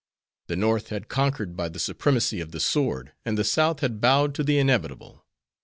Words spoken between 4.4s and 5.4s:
the inevitable.